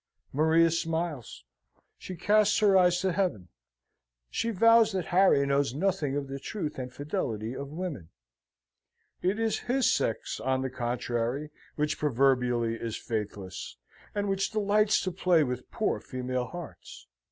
Maria 0.33 0.71
smiles, 0.71 1.43
she 1.99 2.15
casts 2.15 2.57
her 2.57 2.75
eyes 2.75 2.99
to 2.99 3.11
heaven, 3.11 3.49
she 4.31 4.49
vows 4.49 4.93
that 4.93 5.05
Harry 5.13 5.45
knows 5.45 5.75
nothing 5.75 6.15
of 6.17 6.27
the 6.27 6.39
truth 6.39 6.79
and 6.79 6.91
fidelity 6.91 7.53
of 7.53 7.69
women; 7.69 8.09
it 9.21 9.37
is 9.37 9.59
his 9.69 9.93
sex, 9.93 10.39
on 10.39 10.63
the 10.63 10.71
contrary, 10.71 11.51
which 11.75 11.99
proverbially 11.99 12.73
is 12.73 12.97
faithless, 12.97 13.77
and 14.15 14.27
which 14.27 14.49
delights 14.49 14.99
to 15.03 15.11
play 15.11 15.43
with 15.43 15.69
poor 15.69 15.99
female 15.99 16.45
hearts. 16.45 17.05